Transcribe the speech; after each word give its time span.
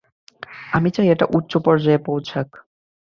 আমি 0.71 0.89
চাই, 0.91 1.07
এটা 1.09 1.25
উচ্চ 1.37 1.51
পর্যায়ে 1.57 1.99
পৌঁছাক। 2.05 2.47